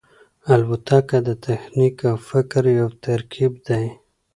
الوتکه 0.53 1.17
د 1.27 1.29
تخنیک 1.45 1.97
او 2.09 2.15
فکر 2.29 2.63
یو 2.79 2.89
ترکیب 3.05 3.51
دی. 3.67 3.85